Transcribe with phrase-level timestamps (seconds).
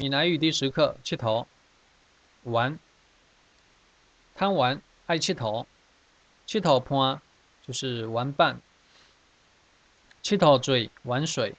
[0.00, 1.44] 闽南语第十课：佚佗、
[2.44, 2.78] 玩、
[4.34, 5.66] 贪玩、爱佚佗。
[6.46, 7.20] 佚佗伴
[7.66, 8.62] 就是玩伴，
[10.22, 11.54] 佚佗水玩水，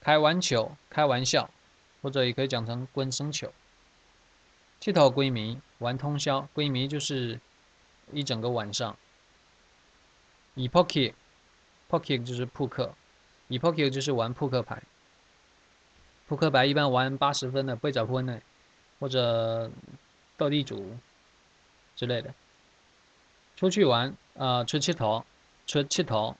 [0.00, 1.50] 开玩球开玩笑，
[2.00, 3.52] 或者也可以讲成滚生球。
[4.80, 7.38] 佚佗归迷玩通宵，归迷就是
[8.10, 8.96] 一整个晚上。
[10.54, 12.94] 以 poker，poker 就是扑克，
[13.48, 14.82] 以 poker 就是玩扑克牌。
[16.26, 18.40] 扑克牌一般玩八十分的、八十分的，
[18.98, 19.70] 或者
[20.36, 20.96] 斗地主
[21.96, 22.34] 之类的。
[23.56, 25.24] 出去玩啊，出气头，
[25.66, 26.36] 出气头，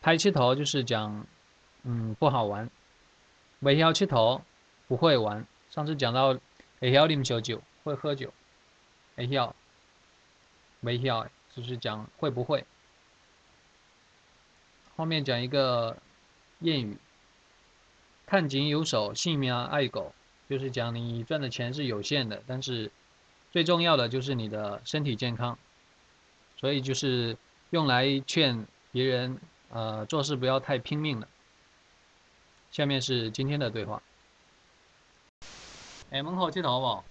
[0.00, 1.26] 拍气头就是讲，
[1.82, 2.68] 嗯，不好玩。
[3.58, 4.42] 没晓气头，
[4.86, 5.46] 不会玩。
[5.70, 6.38] 上次讲到
[6.80, 8.32] 会晓啉小酒，会喝酒。
[9.16, 9.54] 会晓，
[10.80, 12.64] 没晓就是讲会不会。
[14.96, 15.96] 后面讲一个
[16.62, 16.96] 谚语。
[18.28, 20.12] 看紧有手，性命爱狗，
[20.50, 22.92] 就是讲你赚的钱是有限的，但是
[23.50, 25.58] 最重要的就是你的身体健康，
[26.58, 27.38] 所以就是
[27.70, 31.26] 用来劝别人，呃，做事不要太拼命了。
[32.70, 34.02] 下面是今天的对话。
[36.10, 37.02] 哎，门口佚佗不？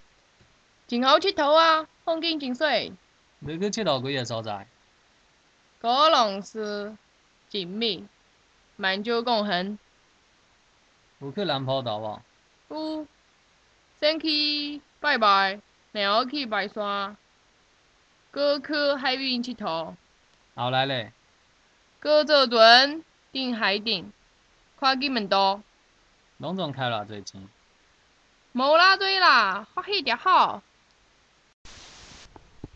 [0.86, 2.92] 真好佚佗啊，风景真水。
[3.40, 4.68] 你去佚佗几个所在？
[5.80, 6.96] 高龙寺、
[7.48, 8.06] 景密、
[8.76, 9.76] 满洲公园。
[11.20, 12.20] 有去南坡岛无？
[12.68, 13.06] 有，
[13.98, 15.60] 先去拜拜，
[15.90, 17.16] 然后去拜山，
[18.30, 19.96] 搁去海边佚佗。
[20.54, 21.12] 后来咧？
[21.98, 23.02] 搁坐船
[23.32, 24.12] 顶海顶，
[24.78, 25.60] 看金门岛。
[26.36, 27.48] 拢总开偌济钱？
[28.52, 30.62] 无偌济啦，欢喜就好。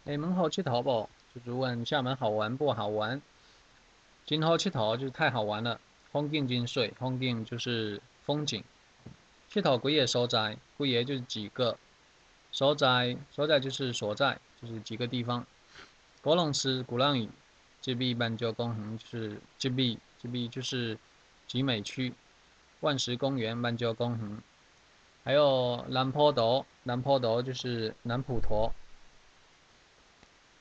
[0.05, 1.09] 厦门好佚佗不？
[1.33, 3.23] 就是问厦门好玩不好玩？
[4.27, 8.03] 真好佚佗就是太好玩了，风景真水，风景就是。
[8.25, 8.63] 风景，
[9.49, 11.79] 佚佗几个所在，几个就是几个
[12.51, 15.47] 所在，所在就是所在，就是几个地方。
[16.23, 17.29] 鼓浪屿，鼓浪屿，
[17.81, 20.97] 这边斑鸠公园就是这边，这边就是
[21.47, 22.15] 集美区。
[22.81, 24.43] 万石公园，斑鸠公园，
[25.25, 28.73] 还有南坡岛，南坡岛就是南普陀。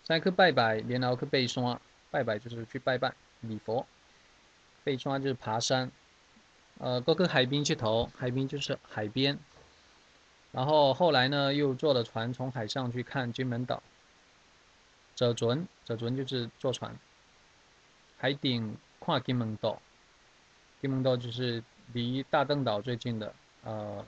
[0.03, 3.85] 再去拜拜，然后去爬山，拜拜就是去拜拜礼佛，
[4.83, 5.91] 爬山就是爬山。
[6.83, 9.37] 呃，过去海滨去投，海滨就是海边。
[10.51, 13.83] 然后后来呢，又坐了船从海上去看金门岛。
[15.15, 16.97] 坐船，坐船就是坐船。
[18.17, 19.79] 海顶看金门岛，
[20.81, 23.31] 金门岛就是离大邓岛最近的
[23.63, 24.03] 呃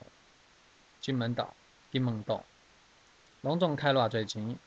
[1.00, 1.54] 金门岛，
[1.92, 2.44] 金门岛。
[3.42, 4.58] 龙总开偌济钱？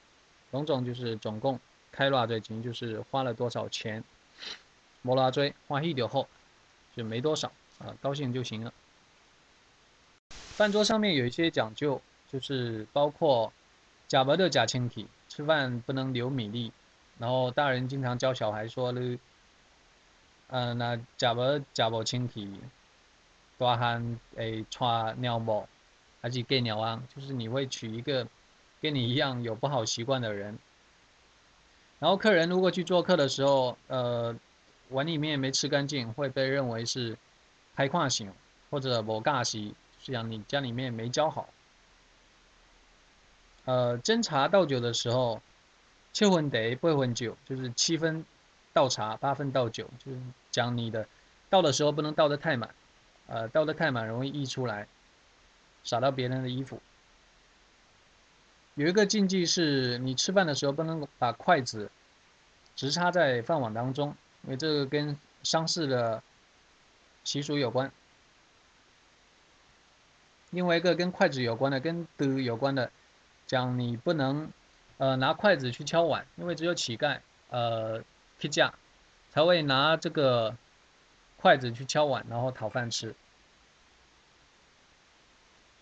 [0.51, 1.59] 龙总就是总共
[1.91, 4.01] 开偌济钱，就是花了多少钱？
[5.01, 6.25] 无偌济，欢喜就好，
[6.95, 7.51] 就没多少。
[7.79, 8.73] 啊，高兴就行了。
[10.29, 13.53] 饭桌上面有一些讲究，就是包括
[14.07, 16.71] 假不的假清体，吃饭不能留米粒。
[17.19, 19.17] 然后大人经常教小孩说了，
[20.47, 21.41] 嗯，那假不
[21.73, 22.51] 假不清体，
[23.59, 25.67] 大汉诶穿尿布，
[26.21, 27.03] 还是给尿啊？
[27.15, 28.27] 就是你会娶一个
[28.81, 30.57] 跟你一样有不好习惯的人。
[31.99, 34.35] 然后客人如果去做客的时候，呃，
[34.89, 37.15] 碗里面没吃干净，会被认为是。
[37.77, 38.33] 开矿型
[38.71, 41.47] 或者无尬席，是讲你家里面没教好。
[43.65, 45.39] 呃，斟茶倒酒的时候，
[46.11, 48.25] 七分得八分酒，就是七分
[48.73, 51.07] 倒茶，八分倒酒，就是讲你的
[51.51, 52.73] 倒的时候不能倒得太满，
[53.27, 54.87] 呃，倒得太满容易溢出来，
[55.83, 56.81] 洒到别人的衣服。
[58.73, 61.91] 有一个禁忌是，你吃饭的时候不能把筷子
[62.75, 66.23] 直插在饭碗当中，因为这个跟丧事的。
[67.27, 67.91] 习俗有关，
[70.49, 72.89] 另外一个跟筷子有关的，跟德有关的，
[73.45, 74.49] 讲你不能，
[74.97, 78.01] 呃，拿筷子去敲碗，因为只有乞丐，呃，
[78.39, 78.73] 乞价
[79.29, 80.55] 才会拿这个
[81.35, 83.13] 筷子去敲碗，然后讨饭吃。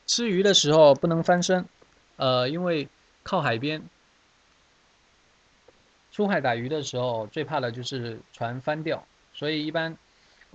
[0.07, 1.69] 吃鱼的时候不能翻身，
[2.15, 2.89] 呃，因为
[3.21, 3.87] 靠海边，
[6.11, 9.95] 出海打鱼的时候最怕的就是船翻掉，所以一般。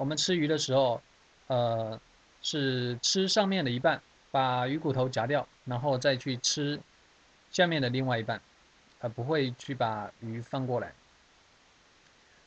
[0.00, 1.02] 我们吃鱼的时候，
[1.48, 2.00] 呃，
[2.40, 4.00] 是吃上面的一半，
[4.30, 6.80] 把鱼骨头夹掉，然后再去吃
[7.50, 8.40] 下面的另外一半，
[9.00, 10.94] 呃，不会去把鱼翻过来。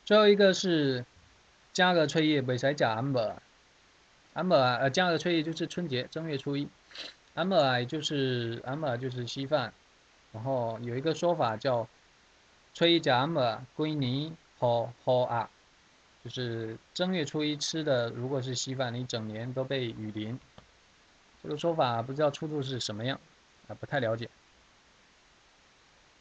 [0.03, 1.05] 最后一个是
[1.73, 6.67] 加个翠叶，北才加 amber，amber 呃，加个翠叶就是春节正月初一
[7.35, 9.71] ，amber 就是 amber 就是稀饭，
[10.31, 11.87] 然后有一个说法叫
[12.73, 15.51] 吹加 amber 归泥和和啊。
[16.23, 20.39] 就是正月初一吃的，如果是稀饭，你整年都被雨淋。
[21.43, 23.19] 这个说法不知道出处是什么样，
[23.67, 24.29] 啊，不太了解。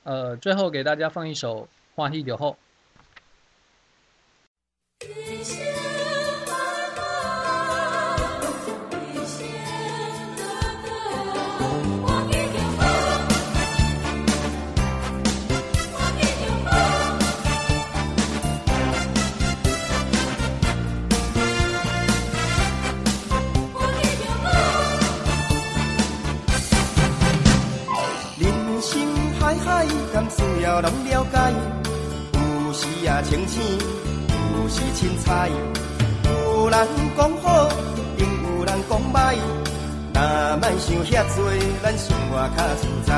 [0.02, 1.62] 呃，最后给大家放一首
[1.94, 2.50] 《花戏酒后》。
[30.80, 31.52] 拢了解，
[32.32, 33.60] 有时也清醒，
[34.28, 35.50] 有时凊彩。
[36.24, 37.68] 有人讲好，
[38.16, 39.36] 一定有人讲歹。
[40.14, 40.20] 若
[40.56, 41.38] 莫想遐多，
[41.82, 43.10] 咱生活较自在。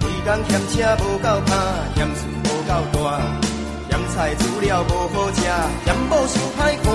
[0.00, 1.48] 规工嫌车无够拍，
[1.94, 2.96] 嫌厝无够大，
[3.88, 5.40] 嫌菜煮了无好食，
[5.84, 6.86] 嫌某想歹看。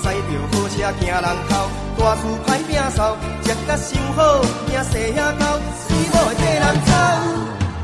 [0.00, 0.10] 驶着
[0.50, 1.52] 好车行人头，
[1.98, 2.98] 大厝歹摒扫，
[3.44, 4.18] 食甲伤好，
[4.66, 5.42] 惊细遐狗，
[5.86, 6.92] 水某会跟人走。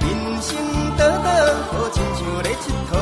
[0.01, 0.07] 人
[0.41, 0.49] 生
[2.63, 2.95] 佚佗，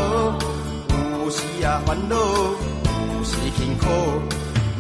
[1.24, 3.84] 有时仔烦恼，有时辛苦。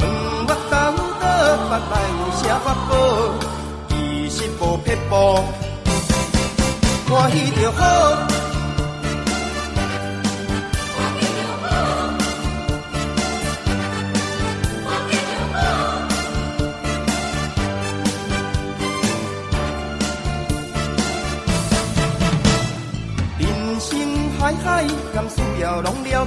[0.00, 0.02] 问
[0.46, 2.92] 我到倒腹内有啥法宝？
[3.88, 3.92] 其
[4.30, 5.12] 实无撇步，
[7.08, 8.33] 欢喜就好。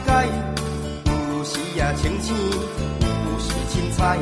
[0.05, 0.27] 解，
[1.05, 2.35] 有时也清醒，
[3.01, 4.17] 有时凊彩。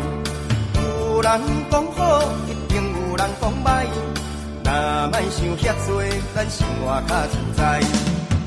[0.75, 1.42] 有人
[1.72, 3.68] 讲好，一定有人讲歹。
[4.63, 4.72] 若
[5.07, 6.01] 莫想遐多，
[6.33, 7.80] 咱生活较自在。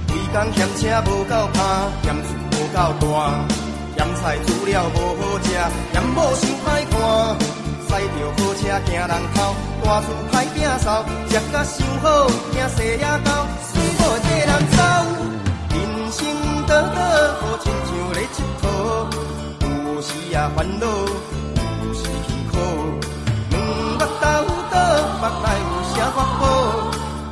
[0.09, 1.57] 规工嫌车无够拍，
[2.03, 3.07] 嫌厝无够大，
[3.97, 5.47] 嫌菜煮了无好食，
[5.93, 6.97] 嫌某想歹看。
[7.89, 9.37] 驶着好车惊人头，
[9.83, 10.87] 大厝歹摒扫，
[11.29, 12.07] 食甲伤好，
[12.53, 13.29] 惊细野狗，
[13.73, 14.79] 水某会跟人走。
[15.71, 15.77] 人
[16.13, 16.19] 生
[16.83, 16.99] 倒
[17.41, 18.67] 好亲像咧佚佗，
[19.85, 22.55] 有时也烦恼，有时辛苦。
[23.51, 24.25] 两目斗
[24.71, 24.75] 倒，
[25.21, 26.43] 目内有啥法宝？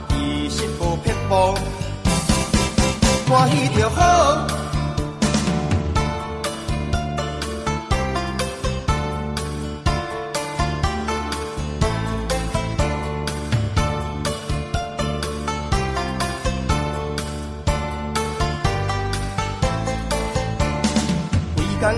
[0.09, 0.15] 其
[0.51, 1.33] 实无撇步，
[3.29, 3.89] 欢喜着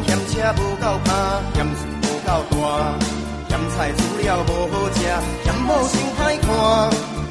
[0.05, 1.08] 嫌车无够拍，
[1.55, 2.56] 嫌厝无够大，
[3.49, 4.99] 嫌菜煮了无好食，
[5.44, 6.49] 嫌某想歹看。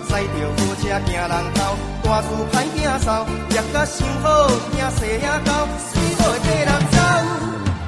[0.07, 1.57] 驶着好车行人头，
[2.01, 3.07] 大厝歹摒扫，
[3.49, 4.25] 食甲伤好，
[4.71, 5.51] 惊细野狗，
[5.91, 6.97] 水某会跟人走。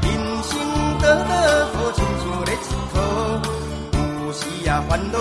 [0.03, 0.05] 人
[0.43, 0.51] 生
[0.99, 1.31] 短短，
[1.73, 2.95] 好亲像咧佚佗，
[4.25, 5.17] 有时也烦恼，